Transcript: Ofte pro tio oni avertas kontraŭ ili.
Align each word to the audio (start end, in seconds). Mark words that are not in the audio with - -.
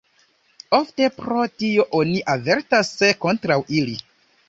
Ofte 0.77 1.09
pro 1.19 1.45
tio 1.61 1.87
oni 2.01 2.25
avertas 2.39 2.93
kontraŭ 3.27 3.63
ili. 3.83 3.99